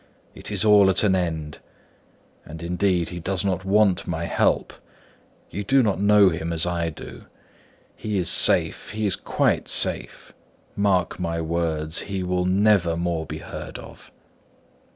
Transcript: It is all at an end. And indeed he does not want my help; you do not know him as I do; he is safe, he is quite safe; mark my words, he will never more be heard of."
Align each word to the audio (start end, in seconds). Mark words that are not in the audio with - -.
It 0.33 0.49
is 0.49 0.65
all 0.65 0.89
at 0.89 1.03
an 1.03 1.13
end. 1.15 1.59
And 2.43 2.63
indeed 2.63 3.09
he 3.09 3.19
does 3.19 3.45
not 3.45 3.63
want 3.63 4.07
my 4.07 4.25
help; 4.25 4.73
you 5.51 5.63
do 5.63 5.83
not 5.83 6.01
know 6.01 6.29
him 6.29 6.51
as 6.51 6.65
I 6.65 6.89
do; 6.89 7.25
he 7.95 8.17
is 8.17 8.27
safe, 8.27 8.93
he 8.93 9.05
is 9.05 9.15
quite 9.15 9.67
safe; 9.67 10.33
mark 10.75 11.19
my 11.19 11.39
words, 11.39 11.99
he 11.99 12.23
will 12.23 12.45
never 12.45 12.97
more 12.97 13.27
be 13.27 13.37
heard 13.37 13.77
of." 13.77 14.11